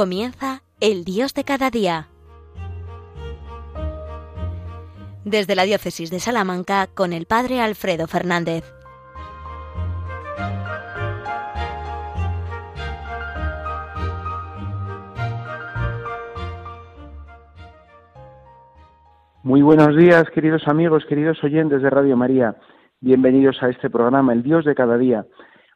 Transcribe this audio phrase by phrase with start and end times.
[0.00, 2.08] Comienza el Dios de cada día.
[5.26, 8.64] Desde la Diócesis de Salamanca con el Padre Alfredo Fernández.
[19.42, 22.56] Muy buenos días, queridos amigos, queridos oyentes de Radio María.
[23.02, 25.26] Bienvenidos a este programa, El Dios de cada día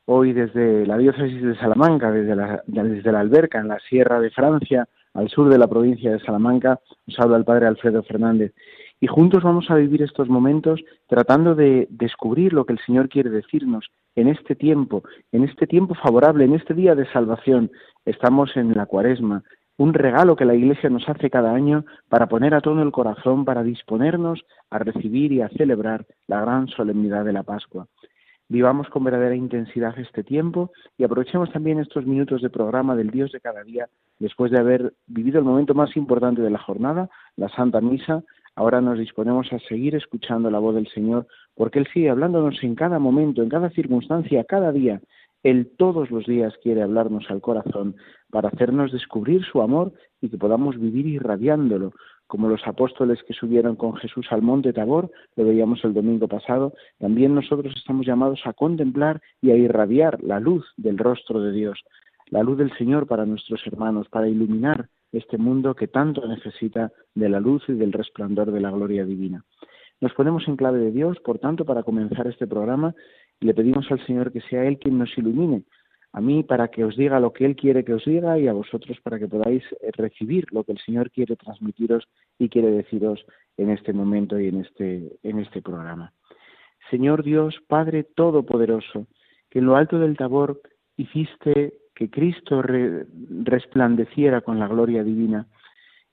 [0.07, 4.31] hoy desde la diócesis de Salamanca, desde la, desde la alberca en la Sierra de
[4.31, 8.53] Francia, al sur de la provincia de Salamanca, nos habla el padre Alfredo Fernández.
[9.01, 13.31] Y juntos vamos a vivir estos momentos tratando de descubrir lo que el Señor quiere
[13.31, 17.71] decirnos en este tiempo, en este tiempo favorable, en este día de salvación.
[18.05, 19.43] Estamos en la cuaresma,
[19.77, 23.45] un regalo que la Iglesia nos hace cada año para poner a todo el corazón,
[23.45, 27.89] para disponernos a recibir y a celebrar la gran solemnidad de la Pascua.
[28.49, 33.33] Vivamos con verdadera intensidad este tiempo y aprovechemos también estos minutos de programa del Dios
[33.33, 37.49] de cada día después de haber vivido el momento más importante de la jornada, la
[37.49, 38.23] Santa Misa.
[38.55, 42.75] Ahora nos disponemos a seguir escuchando la voz del Señor porque Él sigue hablándonos en
[42.75, 45.01] cada momento, en cada circunstancia, cada día.
[45.43, 47.97] Él todos los días quiere hablarnos al corazón
[48.31, 51.93] para hacernos descubrir su amor y que podamos vivir irradiándolo,
[52.27, 56.73] como los apóstoles que subieron con Jesús al monte Tabor, lo veíamos el domingo pasado,
[56.99, 61.81] también nosotros estamos llamados a contemplar y a irradiar la luz del rostro de Dios,
[62.31, 67.29] la luz del Señor para nuestros hermanos, para iluminar este mundo que tanto necesita de
[67.29, 69.45] la luz y del resplandor de la gloria divina.
[70.01, 72.95] Nos ponemos en clave de Dios, por tanto, para comenzar este programa
[73.41, 75.65] y le pedimos al Señor que sea Él quien nos ilumine,
[76.15, 78.53] a mí para que os diga lo que Él quiere que os diga y a
[78.53, 82.07] vosotros para que podáis eh, recibir lo que el Señor quiere transmitiros
[82.39, 83.27] y quiere deciros
[83.57, 86.13] en este momento y en este, en este programa.
[86.89, 89.09] Señor Dios, Padre Todopoderoso,
[89.51, 90.61] que en lo alto del tabor
[90.97, 95.49] hiciste que Cristo resplandeciera con la gloria divina,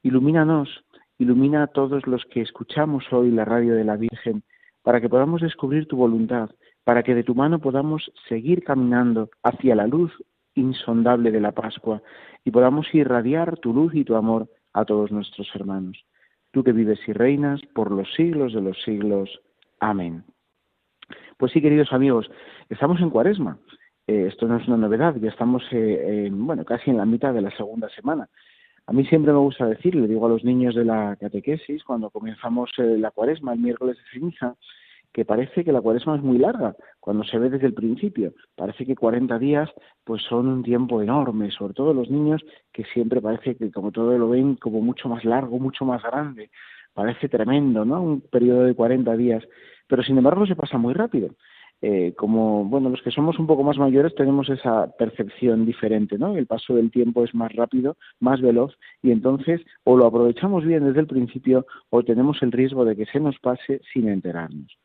[0.02, 0.84] ilumínanos,
[1.20, 4.42] ilumina a todos los que escuchamos hoy la radio de la Virgen,
[4.82, 6.50] para que podamos descubrir tu voluntad
[6.84, 10.12] para que de tu mano podamos seguir caminando hacia la luz
[10.56, 12.02] insondable de la Pascua
[12.44, 16.06] y podamos irradiar tu luz y tu amor a todos nuestros hermanos.
[16.52, 19.42] Tú que vives y reinas por los siglos de los siglos.
[19.80, 20.24] Amén.
[21.38, 22.30] Pues sí, queridos amigos,
[22.70, 23.58] estamos en Cuaresma.
[24.08, 27.42] Eh, esto no es una novedad, ya estamos eh, bueno, casi en la mitad de
[27.42, 28.30] la segunda semana.
[28.88, 32.10] A mí siempre me gusta decir, le digo a los niños de la catequesis, cuando
[32.10, 34.56] comenzamos eh, la Cuaresma, el miércoles de ceniza,
[35.14, 38.34] que parece que la cuaresma es muy larga cuando se ve desde el principio.
[38.56, 39.70] Parece que 40 días
[40.04, 42.42] pues son un tiempo enorme, sobre todo los niños
[42.72, 46.50] que siempre parece que como todo lo ven como mucho más largo, mucho más grande.
[46.94, 48.02] Parece tremendo, ¿no?
[48.02, 49.44] Un periodo de 40 días,
[49.88, 51.30] pero sin embargo se pasa muy rápido.
[51.84, 56.38] Eh, como bueno los que somos un poco más mayores tenemos esa percepción diferente no
[56.38, 60.86] el paso del tiempo es más rápido más veloz y entonces o lo aprovechamos bien
[60.86, 64.78] desde el principio o tenemos el riesgo de que se nos pase sin enterarnos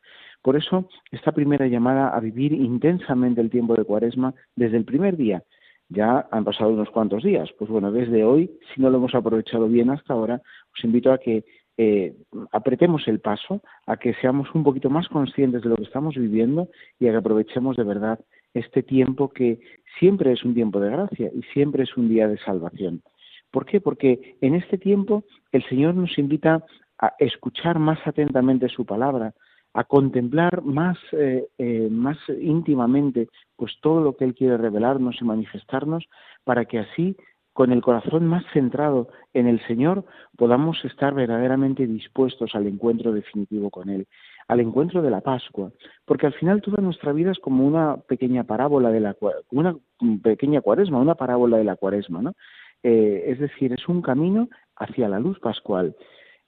[0.47, 5.17] por eso, esta primera llamada a vivir intensamente el tiempo de Cuaresma desde el primer
[5.17, 5.43] día.
[5.89, 7.51] Ya han pasado unos cuantos días.
[7.59, 10.41] Pues bueno, desde hoy, si no lo hemos aprovechado bien hasta ahora,
[10.73, 11.45] os invito a que
[11.79, 12.15] eh,
[12.53, 16.69] apretemos el paso, a que seamos un poquito más conscientes de lo que estamos viviendo
[17.01, 18.21] y a que aprovechemos de verdad
[18.55, 19.59] este tiempo que
[19.99, 23.03] siempre es un tiempo de gracia y siempre es un día de salvación.
[23.51, 23.81] ¿Por qué?
[23.81, 26.65] Porque en este tiempo el Señor nos invita
[27.01, 29.34] a escuchar más atentamente su palabra,
[29.76, 35.25] a contemplar más, eh, eh, más íntimamente pues todo lo que Él quiere revelarnos y
[35.25, 36.06] manifestarnos
[36.44, 37.14] para que así
[37.53, 40.06] con el corazón más centrado en el Señor
[40.38, 44.06] podamos estar verdaderamente dispuestos al encuentro definitivo con Él,
[44.48, 45.72] al encuentro de la Pascua,
[46.06, 49.16] porque al final toda nuestra vida es como una pequeña parábola de la
[49.51, 49.77] una
[50.22, 52.33] pequeña cuaresma, una parábola de la cuaresma, ¿no?
[52.83, 55.95] Eh, es decir, es un camino hacia la luz pascual.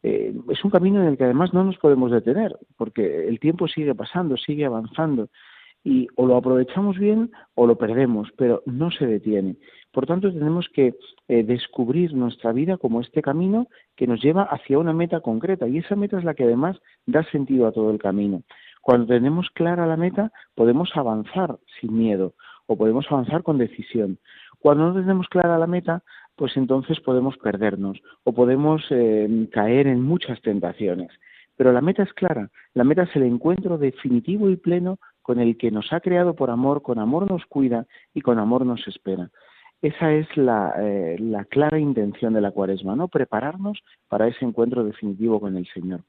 [0.03, 3.67] Eh, es un camino en el que además no nos podemos detener, porque el tiempo
[3.69, 5.29] sigue pasando, sigue avanzando,
[5.85, 9.57] y o lo aprovechamos bien o lo perdemos, pero no se detiene.
[9.93, 10.95] Por tanto, tenemos que
[11.29, 13.67] eh, descubrir nuestra vida como este camino
[13.97, 17.25] que nos lleva hacia una meta concreta, y esa meta es la que además da
[17.25, 18.43] sentido a todo el camino.
[18.83, 22.35] Cuando tenemos clara la meta, podemos avanzar sin miedo
[22.67, 24.19] o podemos avanzar con decisión.
[24.61, 26.03] Cuando no tenemos clara la meta,
[26.39, 31.11] pues entonces podemos perdernos o podemos eh, caer en muchas tentaciones.
[31.57, 35.59] Pero la meta es clara, la meta es el encuentro definitivo y pleno con el
[35.59, 39.31] que nos ha creado por amor, con amor nos cuida y con amor nos espera.
[39.83, 43.09] Esa es la, eh, la clara intención de la cuaresma, ¿no?
[43.09, 46.01] Prepararnos para ese encuentro definitivo con el Señor.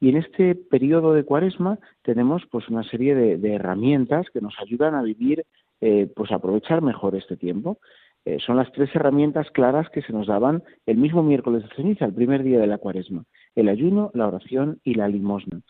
[0.00, 4.94] Y en este periodo de cuaresma tenemos pues una serie de, herramientas que nos ayudan
[4.94, 5.44] a vivir,
[5.82, 7.78] eh, pues aprovechar mejor este tiempo.
[8.24, 12.04] Eh, son las tres herramientas claras que se nos daban el mismo miércoles de ceniza,
[12.04, 13.24] el primer día de la cuaresma,
[13.54, 15.62] el ayuno, la oración y la limosna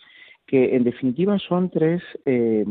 [0.50, 2.64] que en definitiva son tres, eh,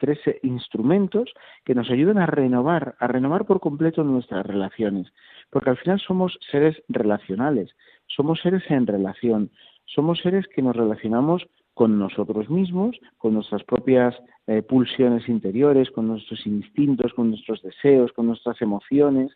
[0.00, 1.32] tres instrumentos
[1.64, 5.12] que nos ayudan a renovar, a renovar por completo nuestras relaciones,
[5.48, 7.70] porque al final somos seres relacionales,
[8.08, 9.52] somos seres en relación,
[9.84, 11.46] somos seres que nos relacionamos
[11.80, 14.14] con nosotros mismos, con nuestras propias
[14.46, 19.32] eh, pulsiones interiores, con nuestros instintos, con nuestros deseos, con nuestras emociones,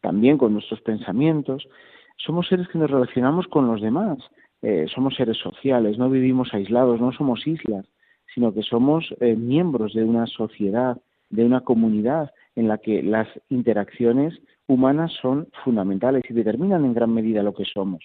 [0.00, 1.68] también con nuestros pensamientos.
[2.16, 4.18] Somos seres que nos relacionamos con los demás,
[4.62, 7.86] eh, somos seres sociales, no vivimos aislados, no somos islas,
[8.34, 11.00] sino que somos eh, miembros de una sociedad,
[11.30, 14.34] de una comunidad en la que las interacciones
[14.66, 18.02] humanas son fundamentales y determinan en gran medida lo que somos.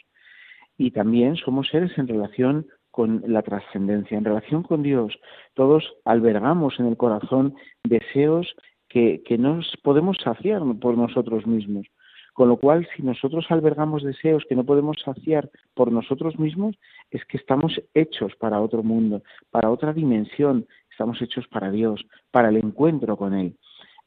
[0.78, 5.18] Y también somos seres en relación con la trascendencia, en relación con Dios.
[5.54, 8.56] Todos albergamos en el corazón deseos
[8.90, 11.88] que, que no podemos saciar por nosotros mismos.
[12.34, 16.76] Con lo cual, si nosotros albergamos deseos que no podemos saciar por nosotros mismos,
[17.10, 22.50] es que estamos hechos para otro mundo, para otra dimensión, estamos hechos para Dios, para
[22.50, 23.58] el encuentro con Él.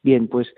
[0.02, 0.48] Bien, pues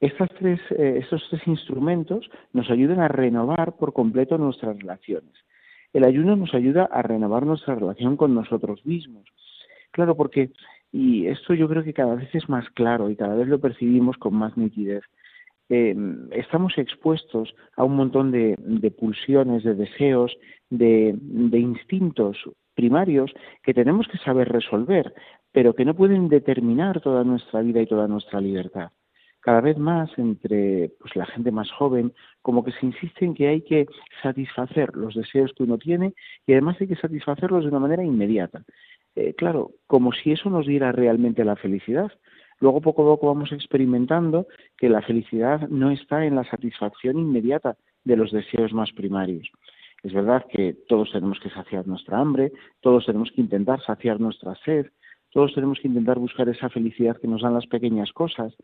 [0.00, 5.32] estas tres, eh, estos tres instrumentos nos ayudan a renovar por completo nuestras relaciones.
[5.92, 9.24] El ayuno nos ayuda a renovar nuestra relación con nosotros mismos.
[9.90, 10.50] Claro, porque,
[10.92, 14.16] y esto yo creo que cada vez es más claro y cada vez lo percibimos
[14.18, 15.04] con más nitidez,
[15.68, 15.96] eh,
[16.30, 18.56] estamos expuestos a un montón de,
[18.96, 20.36] pulsiones, de deseos,
[20.70, 21.16] de,
[21.52, 22.38] instintos
[22.74, 25.12] primarios que tenemos que saber resolver,
[25.50, 28.90] pero que no pueden determinar toda nuestra vida y toda nuestra libertad.
[29.46, 32.12] Cada vez más entre pues, la gente más joven,
[32.42, 33.86] como que se insiste en que hay que
[34.20, 36.14] satisfacer los deseos que uno tiene
[36.48, 38.64] y además hay que satisfacerlos de una manera inmediata.
[39.14, 42.10] Eh, claro, como si eso nos diera realmente la felicidad,
[42.58, 44.46] Luego poco a poco vamos experimentando
[44.78, 49.46] que la felicidad no está en la satisfacción inmediata de los deseos más primarios.
[50.02, 54.54] Es verdad que todos tenemos que saciar nuestra hambre, todos tenemos que intentar saciar nuestra
[54.64, 54.86] sed,
[55.32, 58.56] todos tenemos que intentar buscar esa felicidad que nos dan las pequeñas cosas,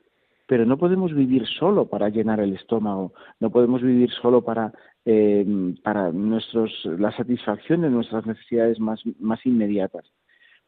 [0.52, 4.70] pero no podemos vivir solo para llenar el estómago, no podemos vivir solo para,
[5.06, 5.46] eh,
[5.82, 10.04] para nuestros, la satisfacción de nuestras necesidades más, más inmediatas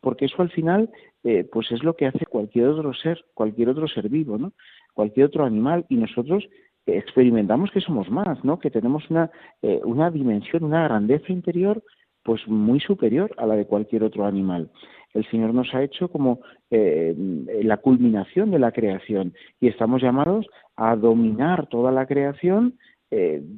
[0.01, 0.89] porque eso al final
[1.23, 4.55] eh, pues es lo que hace cualquier otro ser, cualquier otro ser vivo, ¿no?
[4.95, 6.49] cualquier otro animal y nosotros
[6.87, 8.59] experimentamos que somos más, ¿no?
[8.59, 9.31] que tenemos una,
[9.61, 11.83] eh, una dimensión, una grandeza interior
[12.23, 14.71] pues muy superior a la de cualquier otro animal.
[15.15, 16.41] El Señor nos ha hecho como
[16.71, 17.15] eh,
[17.63, 20.47] la culminación de la creación y estamos llamados
[20.77, 22.79] a dominar toda la creación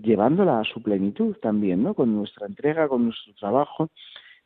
[0.02, 1.94] llevándola a su plenitud también, ¿no?
[1.94, 3.88] Con nuestra entrega, con nuestro trabajo.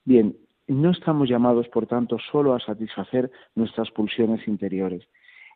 [0.04, 0.36] Bien,
[0.70, 5.02] no estamos llamados, por tanto, solo a satisfacer nuestras pulsiones interiores.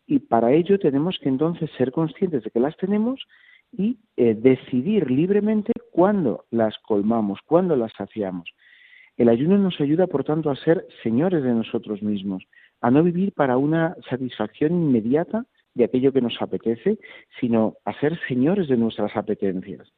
[0.06, 3.24] Y para ello tenemos que entonces ser conscientes de que las tenemos
[3.72, 8.50] y eh, decidir libremente cuándo las colmamos, cuándo las saciamos.
[9.16, 12.44] El ayuno nos ayuda, por tanto, a ser señores de nosotros mismos,
[12.80, 16.98] a no vivir para una satisfacción inmediata de aquello que nos apetece,
[17.40, 19.92] sino a ser señores de nuestras apetencias.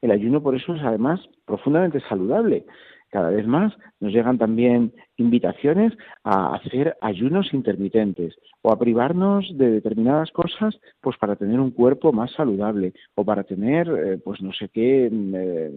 [0.00, 2.66] El ayuno, por eso, es además profundamente saludable,
[3.14, 5.92] cada vez más nos llegan también invitaciones
[6.24, 12.12] a hacer ayunos intermitentes o a privarnos de determinadas cosas pues para tener un cuerpo
[12.12, 15.70] más saludable o para tener eh, pues no sé qué mm, eh,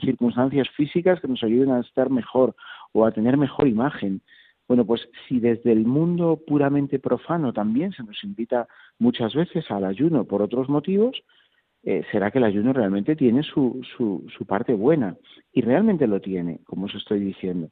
[0.00, 2.56] circunstancias físicas que nos ayuden a estar mejor
[2.90, 4.20] o a tener mejor imagen.
[4.66, 8.66] Bueno, pues si desde el mundo puramente profano también se nos invita
[8.98, 11.22] muchas veces al ayuno por otros motivos,
[11.86, 15.16] eh, será que el ayuno realmente tiene su, su, su, parte buena.
[15.52, 17.68] Y realmente lo tiene, como os estoy diciendo.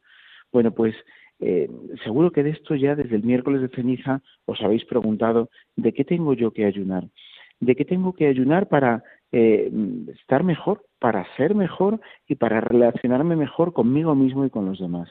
[0.53, 0.95] Bueno, pues
[1.41, 1.71] eh,
[2.05, 6.05] seguro que de esto ya desde el miércoles de ceniza os habéis preguntado de qué
[6.05, 7.05] tengo yo que ayunar.
[7.59, 9.71] ¿De qué tengo que ayunar para eh,
[10.21, 15.11] estar mejor, para ser mejor y para relacionarme mejor conmigo mismo y con los demás?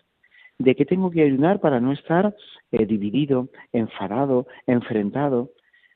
[0.60, 2.36] ¿De qué tengo que ayunar para no estar
[2.72, 5.50] dividido, enfadado, enfrentado?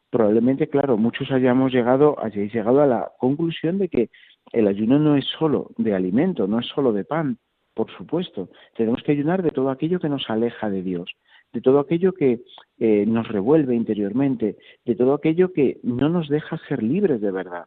[0.09, 4.09] Probablemente, claro, muchos hayamos llegado, hayáis llegado a la conclusión de que
[4.51, 7.37] el ayuno no es solo de alimento, no es solo de pan,
[7.73, 8.49] por supuesto.
[8.75, 11.13] Tenemos que ayunar de todo aquello que nos aleja de Dios,
[11.53, 12.41] de todo aquello que
[12.79, 17.65] eh, nos revuelve interiormente, de todo aquello que no nos deja ser libres de verdad.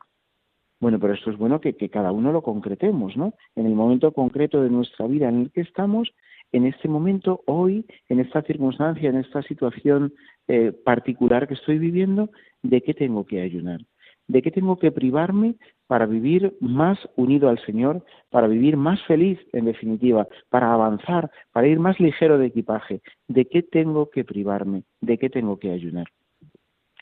[0.80, 3.34] Bueno, pero esto es bueno que, que cada uno lo concretemos, ¿no?
[3.56, 6.12] En el momento concreto de nuestra vida en el que estamos,
[6.52, 10.14] en este momento, hoy, en esta circunstancia, en esta situación
[10.48, 12.30] eh, particular que estoy viviendo,
[12.62, 13.80] ¿de qué tengo que ayunar?
[14.26, 15.54] ¿De qué tengo que privarme
[15.86, 21.66] para vivir más unido al Señor, para vivir más feliz, en definitiva, para avanzar, para
[21.66, 23.00] ir más ligero de equipaje?
[23.26, 24.82] ¿De qué tengo que privarme?
[25.00, 26.06] ¿De qué tengo que ayunar?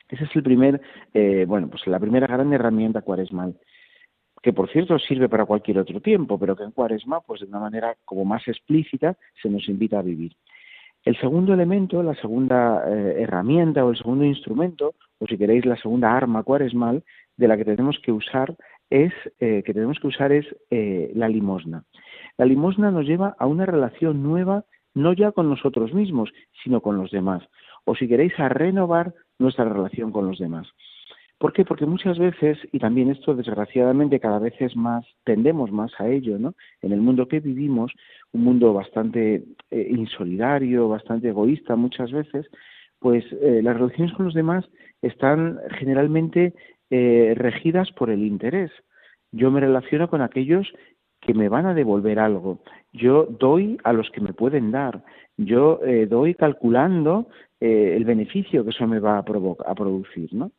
[0.08, 0.80] Ese es el primer,
[1.14, 3.56] eh, bueno, pues la primera gran herramienta cuaresmal,
[4.42, 7.58] que por cierto sirve para cualquier otro tiempo, pero que en cuaresma, pues de una
[7.58, 10.36] manera como más explícita, se nos invita a vivir.
[11.06, 15.76] El segundo elemento, la segunda eh, herramienta o el segundo instrumento, o si queréis la
[15.76, 17.04] segunda arma cuaresmal,
[17.36, 18.56] de la que tenemos que usar
[18.90, 21.84] es eh, que tenemos que usar es la limosna.
[22.36, 26.32] La limosna nos lleva a una relación nueva, no ya con nosotros mismos,
[26.64, 27.44] sino con los demás.
[27.84, 30.66] O si queréis, a renovar nuestra relación con los demás.
[31.38, 31.66] ¿Por qué?
[31.66, 36.38] Porque muchas veces, y también esto desgraciadamente cada vez es más, tendemos más a ello,
[36.38, 36.54] ¿no?
[36.80, 37.92] En el mundo que vivimos,
[38.32, 42.46] un mundo bastante eh, insolidario, bastante egoísta muchas veces,
[43.00, 44.64] pues eh, las relaciones con los demás
[45.02, 46.54] están generalmente
[46.88, 48.70] eh, regidas por el interés.
[49.30, 50.72] Yo me relaciono con aquellos
[51.20, 52.60] que me van a devolver algo.
[52.94, 55.04] Yo doy a los que me pueden dar.
[55.36, 57.28] Yo doy calculando
[57.60, 60.52] el beneficio que eso me va a, a producir, ¿no?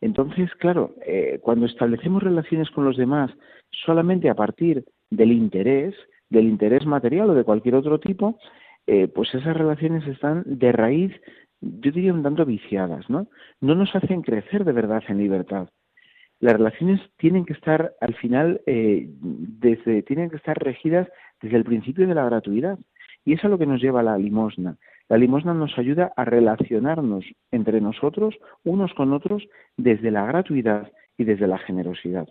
[0.00, 3.30] Entonces, claro, eh, cuando establecemos relaciones con los demás
[3.70, 5.94] solamente a partir del interés,
[6.28, 8.38] del interés material o de cualquier otro tipo,
[8.86, 11.12] eh, pues esas relaciones están de raíz,
[11.60, 13.26] yo diría un tanto viciadas, ¿no?
[13.60, 15.68] No nos hacen crecer de verdad en libertad.
[16.38, 21.08] Las relaciones tienen que estar al final, eh, desde, tienen que estar regidas
[21.40, 22.78] desde el principio de la gratuidad.
[23.24, 24.76] Y eso es lo que nos lleva a la limosna.
[25.08, 28.34] La limosna nos ayuda a relacionarnos entre nosotros,
[28.64, 29.46] unos con otros,
[29.76, 32.28] desde la gratuidad y desde la generosidad.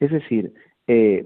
[0.00, 0.52] Es decir,
[0.86, 1.24] eh,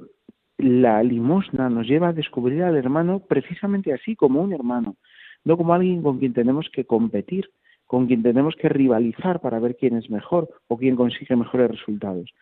[0.58, 4.96] la limosna nos lleva a descubrir al hermano precisamente así, como un hermano,
[5.44, 7.48] no como alguien con quien tenemos que competir,
[7.86, 12.32] con quien tenemos que rivalizar para ver quién es mejor o quién consigue mejores resultados.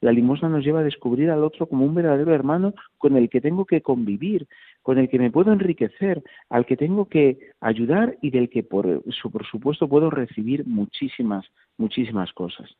[0.00, 3.40] La limosna nos lleva a descubrir al otro como un verdadero hermano con el que
[3.40, 4.46] tengo que convivir,
[4.82, 9.02] con el que me puedo enriquecer, al que tengo que ayudar y del que por,
[9.02, 11.46] por supuesto puedo recibir muchísimas,
[11.76, 12.70] muchísimas cosas.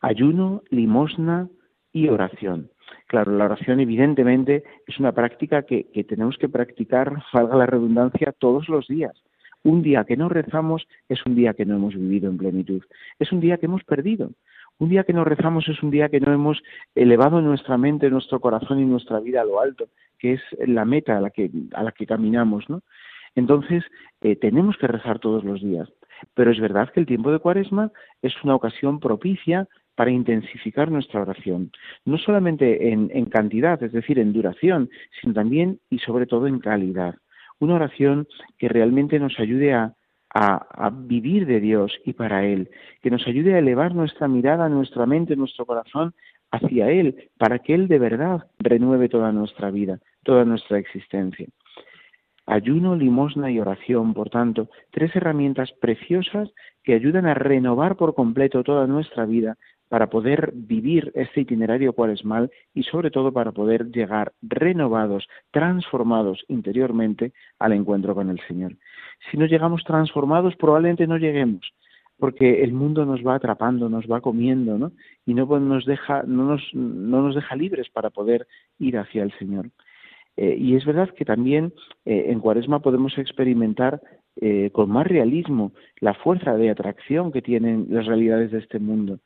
[0.00, 1.48] Ayuno, limosna
[1.92, 2.70] y oración.
[3.06, 8.34] Claro, la oración evidentemente es una práctica que, que tenemos que practicar, valga la redundancia,
[8.38, 9.14] todos los días.
[9.62, 12.82] Un día que no rezamos es un día que no hemos vivido en plenitud,
[13.18, 14.30] es un día que hemos perdido.
[14.78, 16.62] Un día que no rezamos es un día que no hemos
[16.94, 19.88] elevado nuestra mente, nuestro corazón y nuestra vida a lo alto,
[20.18, 22.82] que es la meta a la que, a la que caminamos, ¿no?
[23.36, 23.84] Entonces,
[24.20, 25.88] eh, tenemos que rezar todos los días.
[26.34, 27.90] Pero es verdad que el tiempo de cuaresma
[28.22, 31.70] es una ocasión propicia para intensificar nuestra oración,
[32.04, 34.90] no solamente en, en, cantidad, es decir, en duración,
[35.20, 37.14] sino también y sobre todo en calidad.
[37.60, 38.26] Una oración
[38.58, 39.94] que realmente nos ayude a,
[40.34, 42.68] a, vivir de Dios y para Él,
[43.00, 46.12] que nos ayude a elevar nuestra mirada, nuestra mente, nuestro corazón
[46.50, 51.46] hacia Él, para que Él de verdad renueve toda nuestra vida, toda nuestra existencia.
[52.46, 56.50] Ayuno, limosna y oración, por tanto, tres herramientas preciosas
[56.82, 59.56] que ayudan a renovar por completo toda nuestra vida
[59.88, 67.32] para poder vivir este itinerario cuaresmal y sobre todo para poder llegar renovados, transformados interiormente
[67.58, 68.76] al encuentro con el Señor.
[69.30, 71.72] Si no llegamos transformados, probablemente no lleguemos,
[72.18, 74.92] porque el mundo nos va atrapando, nos va comiendo, ¿no?
[75.26, 78.46] Y no nos deja, no nos, no nos deja libres para poder
[78.78, 79.70] ir hacia el Señor.
[80.36, 81.72] Eh, y es verdad que también
[82.04, 84.00] eh, en Cuaresma podemos experimentar
[84.40, 89.20] eh, con más realismo la fuerza de atracción que tienen las realidades de este mundo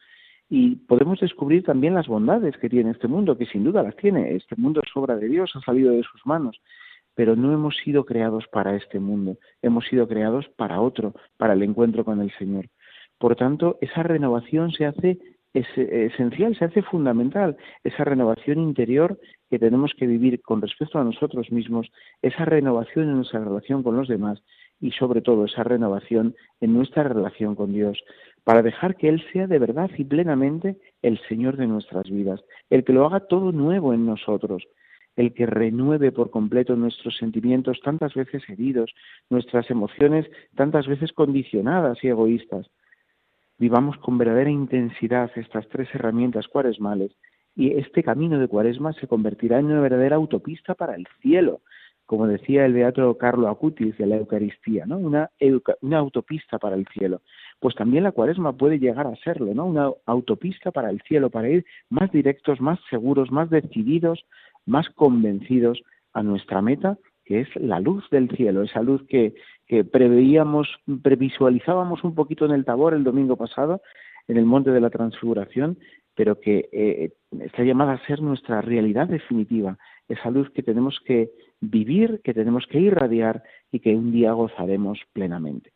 [0.51, 4.35] y podemos descubrir también las bondades que tiene este mundo, que sin duda las tiene.
[4.35, 6.61] Este mundo es obra de Dios, ha salido de sus manos,
[7.19, 11.65] pero no hemos sido creados para este mundo, hemos sido creados para otro, para el
[11.65, 12.67] encuentro con el Señor.
[13.19, 15.19] Por tanto, esa renovación se hace
[15.53, 19.19] esencial, se hace fundamental, esa renovación interior
[19.51, 21.91] que tenemos que vivir con respecto a nosotros mismos,
[22.23, 24.41] esa renovación en nuestra relación con los demás
[24.79, 28.01] y sobre todo esa renovación en nuestra relación con Dios
[28.45, 32.85] para dejar que Él sea de verdad y plenamente el Señor de nuestras vidas, el
[32.85, 34.63] que lo haga todo nuevo en nosotros,
[35.19, 38.95] el que renueve por completo nuestros sentimientos tantas veces heridos,
[39.31, 42.71] nuestras emociones tantas veces condicionadas y egoístas.
[43.59, 47.11] Vivamos con verdadera intensidad estas tres herramientas cuaresmales
[47.57, 51.63] y este camino de cuaresma se convertirá en una verdadera autopista para el cielo,
[52.07, 54.99] como decía el beato Carlo Acutis de la Eucaristía, ¿no?
[54.99, 55.31] una,
[55.81, 57.23] una autopista para el cielo.
[57.59, 59.67] Pues también la cuaresma puede llegar a serlo, ¿no?
[59.67, 64.25] Una autopista para el cielo, para ir más directos, más seguros, más decididos,
[64.69, 65.83] más convencidos
[66.13, 69.35] a nuestra meta, que es la luz del cielo, esa luz que,
[69.93, 70.67] preveíamos,
[71.03, 73.83] previsualizábamos un poquito en el Tabor el domingo pasado,
[74.27, 75.79] en el Monte de la Transfiguración,
[76.15, 77.11] pero que eh,
[77.41, 79.77] está llamada a ser nuestra realidad definitiva,
[80.09, 84.99] esa luz que tenemos que vivir, que tenemos que irradiar y que un día gozaremos
[85.13, 85.71] plenamente.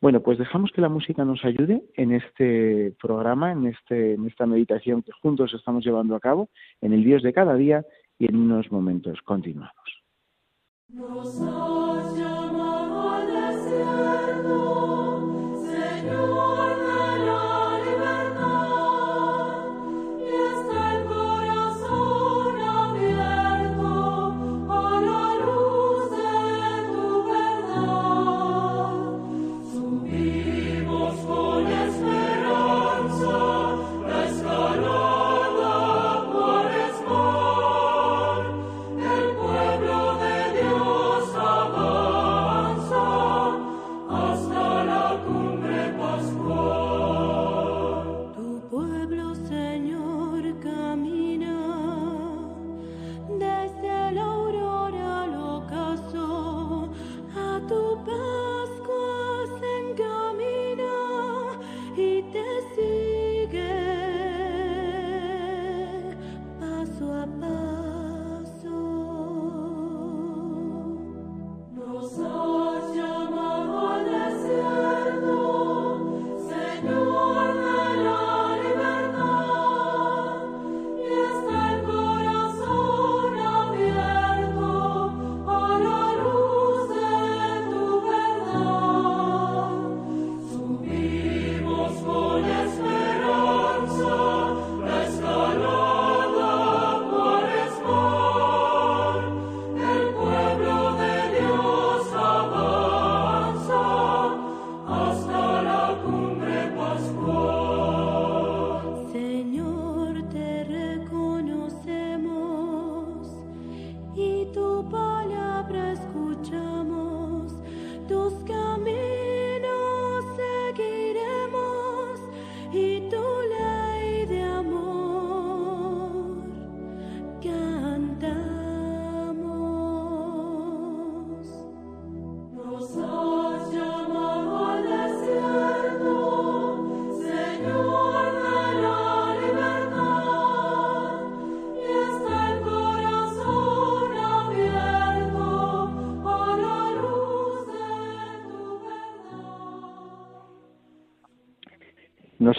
[0.00, 4.46] Bueno, pues dejamos que la música nos ayude en este programa, en, este, en esta
[4.46, 6.48] meditación que juntos estamos llevando a cabo,
[6.82, 7.84] en el Dios de cada día
[8.18, 9.72] y en unos momentos continuamos.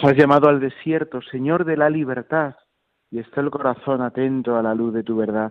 [0.00, 2.54] Nos has llamado al desierto, Señor de la libertad,
[3.10, 5.50] y está el corazón atento a la luz de tu verdad.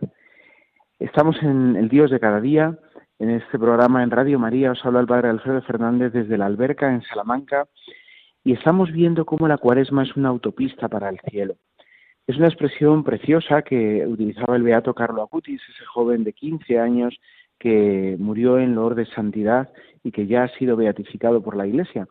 [1.00, 2.80] Estamos en el Dios de cada día,
[3.20, 6.90] en este programa en Radio María, os habla el Padre Alfredo Fernández desde la Alberca
[6.90, 7.68] en Salamanca,
[8.46, 11.56] y estamos viendo cómo la cuaresma es una autopista para el cielo.
[12.26, 17.20] Es una expresión preciosa que utilizaba el beato Carlo Acutis, ese joven de 15 años
[17.60, 19.68] que murió en loor de santidad
[20.06, 22.08] y que ya ha sido beatificado por la Iglesia.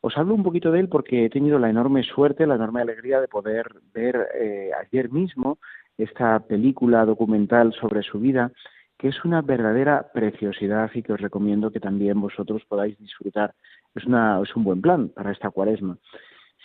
[0.00, 3.20] Os hablo un poquito de él porque he tenido la enorme suerte, la enorme alegría
[3.20, 5.58] de poder ver eh, ayer mismo
[5.96, 8.52] esta película documental sobre su vida,
[8.96, 13.54] que es una verdadera preciosidad y que os recomiendo que también vosotros podáis disfrutar.
[13.94, 15.98] Es, una, es un buen plan para esta cuaresma.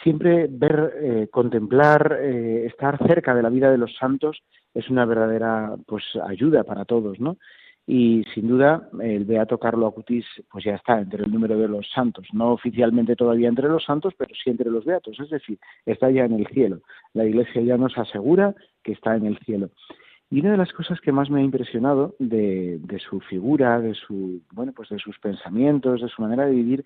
[0.04, 4.43] Siempre ver, eh, contemplar, eh, estar cerca de la vida de los santos
[4.74, 7.38] es una verdadera pues ayuda para todos, ¿no?
[7.86, 11.89] Y sin duda el beato Carlo Acutis pues ya está entre el número de los
[11.91, 16.10] santos, no oficialmente todavía entre los santos, pero sí entre los beatos, es decir, está
[16.10, 16.80] ya en el cielo.
[17.13, 19.69] La Iglesia ya nos asegura que está en el cielo.
[20.30, 23.93] Y una de las cosas que más me ha impresionado de, de su figura, de
[23.93, 26.86] su bueno, pues de sus pensamientos, de su manera de vivir,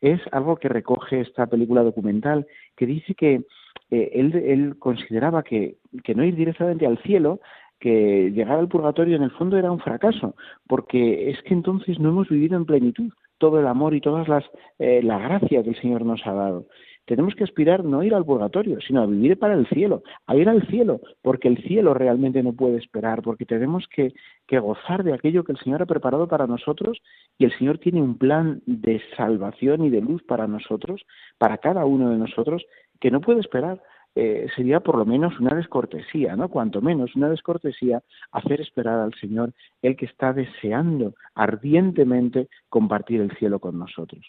[0.00, 3.42] es algo que recoge esta película documental, que dice que
[3.90, 7.40] eh, él, él, consideraba que, que, no ir directamente al cielo
[7.84, 10.34] que llegar al purgatorio en el fondo era un fracaso,
[10.66, 14.42] porque es que entonces no hemos vivido en plenitud todo el amor y todas las
[14.78, 16.64] eh, la gracia que el Señor nos ha dado.
[17.04, 20.34] Tenemos que aspirar no a ir al purgatorio, sino a vivir para el cielo, a
[20.34, 24.14] ir al cielo, porque el cielo realmente no puede esperar, porque tenemos que,
[24.46, 27.02] que gozar de aquello que el Señor ha preparado para nosotros
[27.36, 31.04] y el Señor tiene un plan de salvación y de luz para nosotros,
[31.36, 32.64] para cada uno de nosotros,
[32.98, 33.82] que no puede esperar
[34.16, 36.48] eh, sería por lo menos una descortesía, ¿no?
[36.48, 43.36] Cuanto menos una descortesía hacer esperar al Señor, el que está deseando ardientemente compartir el
[43.36, 44.24] cielo con nosotros.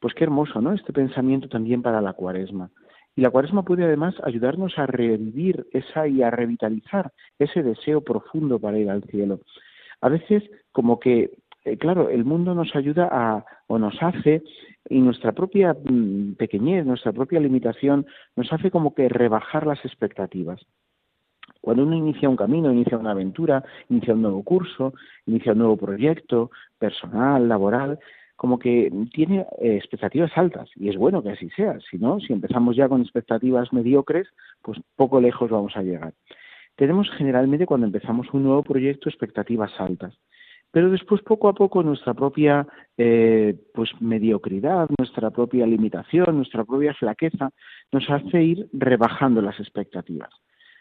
[0.00, 0.74] Pues qué hermoso, ¿no?
[0.74, 2.70] Este pensamiento también para la cuaresma.
[3.14, 8.58] Y la cuaresma puede además ayudarnos a revivir esa y a revitalizar ese deseo profundo
[8.58, 9.40] para ir al cielo.
[10.02, 11.30] A veces como que
[11.66, 14.42] eh, claro, el mundo nos ayuda a, o nos hace,
[14.88, 20.60] y nuestra propia mm, pequeñez, nuestra propia limitación, nos hace como que rebajar las expectativas.
[21.60, 24.94] Cuando uno inicia un camino, inicia una aventura, inicia un nuevo curso,
[25.26, 27.98] inicia un nuevo proyecto personal, laboral,
[28.36, 32.32] como que tiene eh, expectativas altas y es bueno que así sea, si no, si
[32.32, 34.28] empezamos ya con expectativas mediocres,
[34.62, 36.12] pues poco lejos vamos a llegar.
[36.76, 40.14] Tenemos generalmente cuando empezamos un nuevo proyecto expectativas altas,
[40.76, 42.66] pero después poco a poco nuestra propia
[42.98, 47.48] eh, pues mediocridad, nuestra propia limitación, nuestra propia flaqueza
[47.92, 50.28] nos hace ir rebajando las expectativas.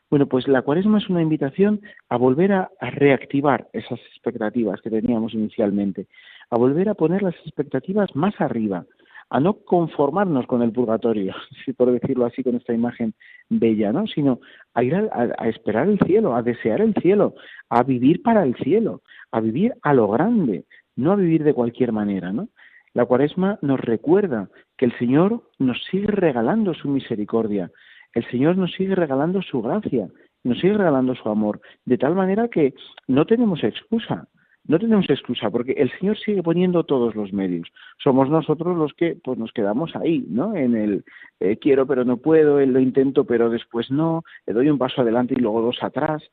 [0.10, 1.79] Bueno, pues la cuaresma es una invitación
[2.10, 6.08] a volver a, reactivar esas expectativas que teníamos inicialmente,
[6.49, 8.86] a volver a poner las expectativas más arriba,
[9.29, 13.13] a no conformarnos con el purgatorio, si por decirlo así con esta imagen
[13.47, 14.08] bella, ¿no?
[14.08, 14.41] Sino
[14.73, 17.36] a ir a, esperar el cielo, a desear el cielo,
[17.69, 19.01] a vivir para el cielo,
[19.36, 22.48] a vivir a lo grande, no a vivir de cualquier manera, ¿no?
[22.93, 27.69] La cuaresma nos recuerda que el Señor nos sigue regalando su misericordia,
[28.13, 30.08] el Señor nos sigue regalando su gracia,
[30.45, 32.74] nos sigue regalando su amor, de tal manera que
[33.08, 34.30] no tenemos excusa,
[34.67, 37.67] no tenemos excusa, porque el Señor sigue poniendo todos los medios.
[38.02, 40.56] Somos nosotros los que pues nos quedamos ahí, ¿no?
[40.56, 41.04] En el
[41.41, 45.36] eh, quiero pero no puedo, lo intento pero después no, le doy un paso adelante
[45.38, 46.24] y luego dos atrás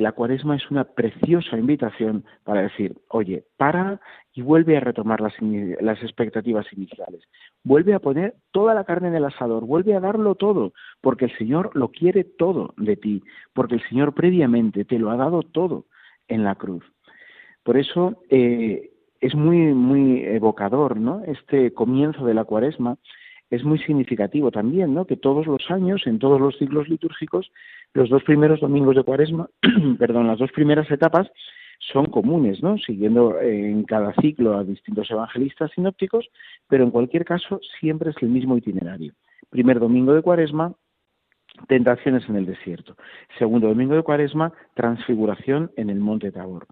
[0.00, 4.00] la cuaresma es una preciosa invitación para decir, oye, para
[4.32, 7.22] y vuelve a retomar las, expectativas iniciales.
[7.62, 11.38] Vuelve a poner toda la carne en el asador, vuelve a darlo todo, porque el
[11.38, 15.86] Señor lo quiere todo de ti, porque el Señor previamente te lo ha dado todo
[16.26, 16.84] en la cruz.
[17.62, 21.22] Por eso eh, es muy, muy evocador, ¿no?
[21.24, 22.98] Este comienzo de la cuaresma
[23.50, 25.06] es muy significativo también, ¿no?
[25.06, 27.52] Que todos los años, en todos los ciclos litúrgicos,
[27.94, 29.48] los dos primeros domingos de Cuaresma,
[29.98, 31.30] perdón, las dos primeras etapas
[31.92, 32.76] son comunes, ¿no?
[32.78, 36.28] Siguiendo en cada ciclo a distintos evangelistas sinópticos,
[36.68, 39.12] pero en cualquier caso siempre es el mismo itinerario.
[39.50, 40.74] Primer domingo de Cuaresma,
[41.68, 42.96] tentaciones en el desierto.
[43.38, 46.66] Segundo domingo de Cuaresma, transfiguración en el monte Tabor.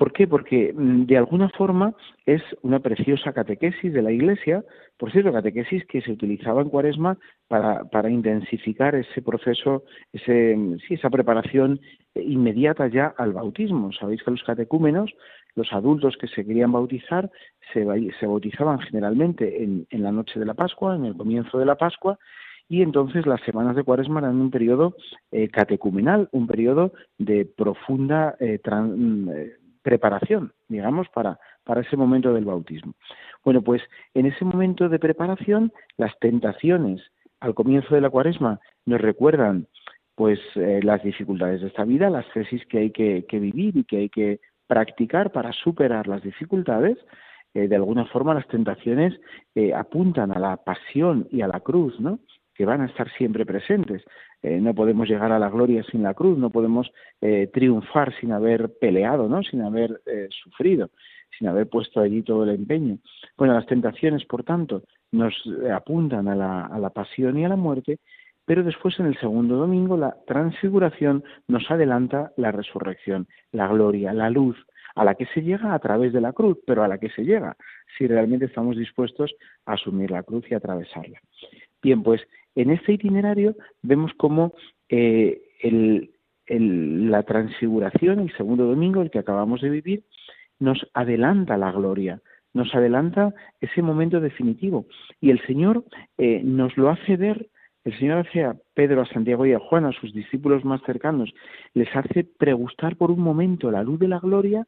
[0.00, 0.26] ¿Por qué?
[0.26, 1.92] Porque mm, de alguna forma
[2.24, 4.64] es una preciosa catequesis de la Iglesia,
[4.96, 10.56] por cierto, catequesis que se utilizaba en Cuaresma para, intensificar ese proceso, ese,
[10.88, 11.80] sí, esa preparación
[12.14, 13.92] inmediata ya al bautismo.
[13.92, 15.12] Sabéis que los catecúmenos,
[15.54, 17.30] los adultos que se querían bautizar,
[17.74, 17.84] se,
[18.18, 21.74] se bautizaban generalmente en, en la noche de la Pascua, en el comienzo de la
[21.74, 22.18] Pascua,
[22.70, 24.94] y entonces las semanas de Cuaresma eran un periodo
[25.30, 29.59] eh, catecumenal, un periodo de profunda eh, mm, eh
[29.90, 32.94] preparación, digamos, para, para ese momento del bautismo.
[33.44, 33.82] Bueno, pues
[34.14, 37.02] en ese momento de preparación, las tentaciones
[37.40, 39.66] al comienzo de la cuaresma nos recuerdan
[40.14, 43.96] pues eh, las dificultades de esta vida, las tesis que hay que, vivir y que
[43.96, 46.96] hay que practicar para superar las dificultades.
[47.54, 49.12] Eh, de alguna forma las tentaciones
[49.56, 52.20] eh, apuntan a la pasión y a la cruz, ¿no?
[52.60, 54.02] Que van a estar siempre presentes.
[54.42, 56.92] Eh, no podemos llegar a la gloria sin la cruz, no podemos
[57.22, 59.42] eh, triunfar sin haber peleado, ¿no?
[59.42, 60.90] sin haber eh, sufrido,
[61.38, 62.98] sin haber puesto allí todo el empeño.
[63.38, 65.34] Bueno, las tentaciones, por tanto, nos
[65.74, 67.96] apuntan a la, a la pasión y a la muerte,
[68.44, 74.28] pero después en el segundo domingo la transfiguración nos adelanta la resurrección, la gloria, la
[74.28, 74.58] luz,
[74.96, 77.24] a la que se llega a través de la cruz, pero a la que se
[77.24, 77.56] llega
[77.96, 81.20] si realmente estamos dispuestos a asumir la cruz y atravesarla.
[81.82, 82.20] Bien, pues
[82.62, 84.54] en este itinerario vemos cómo
[84.88, 85.40] eh,
[86.48, 90.04] la transfiguración, el segundo domingo, el que acabamos de vivir,
[90.58, 92.20] nos adelanta la gloria,
[92.52, 94.86] nos adelanta ese momento definitivo.
[95.20, 95.84] Y el Señor
[96.18, 97.48] eh, nos lo hace ver,
[97.84, 101.32] el Señor hace a Pedro, a Santiago y a Juan, a sus discípulos más cercanos,
[101.72, 104.66] les hace pregustar por un momento la luz de la gloria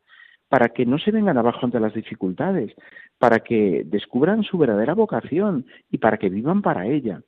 [0.48, 2.74] para que no se vengan abajo ante las dificultades,
[3.18, 7.22] para que descubran su verdadera vocación y para que vivan para ella.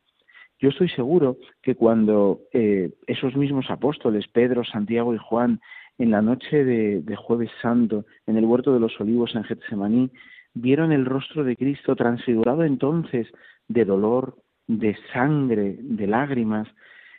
[0.58, 5.60] Yo estoy seguro que cuando eh, esos mismos apóstoles, Pedro, Santiago y Juan,
[5.98, 10.10] en la noche de, de, Jueves Santo, en el huerto de los olivos en Getsemaní,
[10.54, 13.28] vieron el rostro de Cristo transfigurado entonces
[13.68, 14.36] de dolor,
[14.66, 16.68] de sangre, de lágrimas,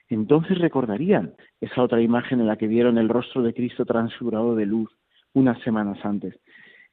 [0.09, 4.65] entonces recordarían esa otra imagen en la que vieron el rostro de Cristo transfigurado de
[4.65, 4.89] luz
[5.33, 6.39] unas semanas antes.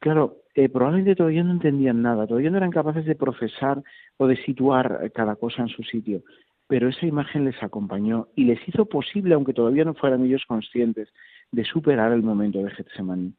[0.03, 3.81] Claro, eh, probablemente todavía no entendían nada, todavía no eran capaces de procesar
[4.17, 6.23] o de situar cada cosa en su sitio,
[6.67, 11.09] pero esa imagen les acompañó y les hizo posible, aunque todavía no fueran ellos conscientes,
[11.53, 13.33] de superar el momento de Getsemaní.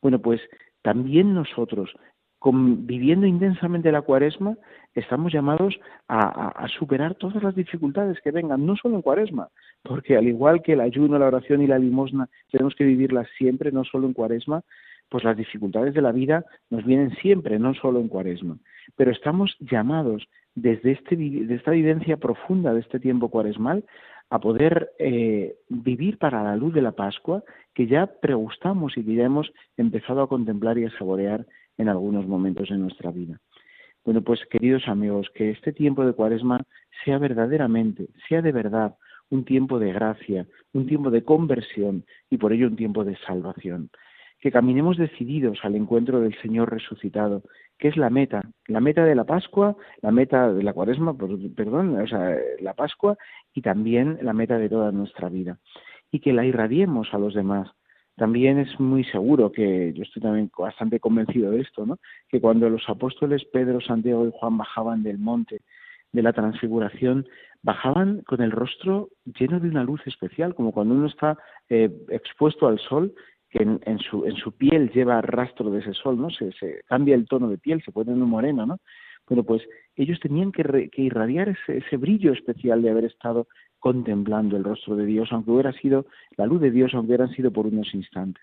[0.00, 0.40] Bueno, pues
[0.80, 1.92] también nosotros,
[2.42, 4.56] viviendo intensamente la cuaresma,
[4.94, 9.48] estamos llamados a, a, superar todas las dificultades que vengan, no solo en cuaresma,
[9.82, 13.70] porque al igual que el ayuno, la oración y la limosna, tenemos que vivirlas siempre,
[13.70, 14.62] no solo en cuaresma,
[15.08, 18.58] pues las dificultades de la vida nos vienen siempre, no solo en cuaresma.
[18.96, 21.16] Pero estamos llamados desde este,
[21.54, 23.84] esta vivencia profunda de este tiempo cuaresmal
[24.30, 29.14] a poder eh, vivir para la luz de la Pascua que ya pregustamos y que
[29.14, 31.46] ya hemos empezado a contemplar y a saborear
[31.78, 33.38] en algunos momentos de nuestra vida.
[34.04, 36.62] Bueno, pues queridos amigos, que este tiempo de cuaresma
[37.04, 38.96] sea verdaderamente, sea de verdad
[39.30, 43.90] un tiempo de gracia, un tiempo de conversión y por ello un tiempo de salvación.
[44.46, 47.42] Que caminemos decididos al encuentro del Señor resucitado,
[47.80, 52.00] que es la meta, la meta de la Pascua, la meta de la cuaresma, perdón,
[52.00, 53.18] o sea, la Pascua
[53.52, 55.58] y también la meta de toda nuestra vida.
[56.12, 57.72] Y que la irradiemos a los demás.
[58.14, 61.98] También es muy seguro que yo estoy también bastante convencido de esto, ¿no?
[62.28, 65.62] Que cuando los apóstoles Pedro, Santiago y Juan bajaban del monte
[66.12, 67.26] de la transfiguración,
[67.64, 71.36] bajaban con el rostro lleno de una luz especial, como cuando uno está
[71.68, 73.12] eh, expuesto al sol,
[73.50, 76.30] que en, su, en su piel lleva rastro de ese sol, ¿no?
[76.30, 78.78] Se, se cambia el tono de piel, se pone un moreno, ¿no?
[79.28, 79.62] Bueno, pues
[79.96, 84.96] ellos tenían que, que irradiar ese, ese, brillo especial de haber estado contemplando el rostro
[84.96, 86.06] de Dios, aunque hubiera sido
[86.36, 88.42] la luz de Dios, aunque hubieran sido por unos instantes.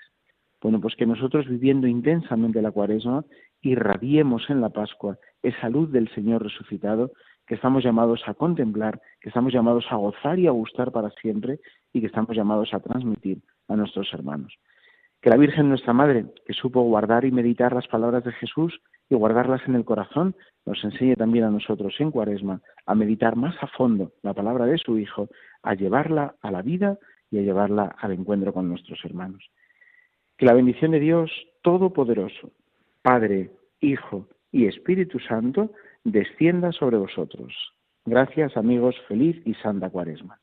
[0.62, 3.26] Bueno, pues que nosotros viviendo intensamente la cuaresma,
[3.62, 7.12] irradiemos en la Pascua esa luz del Señor resucitado
[7.46, 11.60] que estamos llamados a contemplar, que estamos llamados a gozar y a gustar para siempre
[11.92, 14.58] y que estamos llamados a transmitir a nuestros hermanos.
[15.24, 19.16] Que la Virgen nuestra Madre, que supo guardar y meditar las palabras de Jesús y
[19.16, 23.68] guardarlas en el corazón, nos enseñe también a nosotros en Cuaresma a meditar más a
[23.68, 25.30] fondo la palabra de su Hijo,
[25.62, 27.00] a llevarla a la vida
[27.32, 29.50] y a llevarla al encuentro con nuestros hermanos.
[30.38, 31.32] Que la bendición de Dios
[31.62, 32.52] Todopoderoso,
[33.02, 35.72] Padre, Hijo y Espíritu Santo,
[36.04, 37.54] descienda sobre vosotros.
[38.04, 40.43] Gracias amigos, feliz y santa cuaresma.